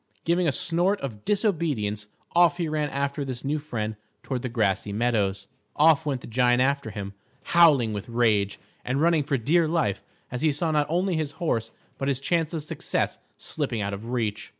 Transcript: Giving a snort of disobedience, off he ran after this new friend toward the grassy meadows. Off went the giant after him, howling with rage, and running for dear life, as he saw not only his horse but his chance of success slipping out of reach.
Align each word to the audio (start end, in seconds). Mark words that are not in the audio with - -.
Giving 0.25 0.47
a 0.47 0.51
snort 0.51 0.99
of 1.01 1.25
disobedience, 1.25 2.07
off 2.35 2.57
he 2.57 2.67
ran 2.67 2.89
after 2.89 3.23
this 3.23 3.45
new 3.45 3.59
friend 3.59 3.95
toward 4.23 4.41
the 4.41 4.49
grassy 4.49 4.91
meadows. 4.91 5.45
Off 5.75 6.07
went 6.07 6.21
the 6.21 6.25
giant 6.25 6.59
after 6.59 6.89
him, 6.89 7.13
howling 7.43 7.93
with 7.93 8.09
rage, 8.09 8.57
and 8.83 8.99
running 8.99 9.21
for 9.21 9.37
dear 9.37 9.67
life, 9.67 10.01
as 10.31 10.41
he 10.41 10.51
saw 10.51 10.71
not 10.71 10.87
only 10.89 11.17
his 11.17 11.33
horse 11.33 11.69
but 11.99 12.07
his 12.07 12.19
chance 12.19 12.51
of 12.51 12.63
success 12.63 13.19
slipping 13.37 13.81
out 13.81 13.93
of 13.93 14.09
reach. 14.09 14.49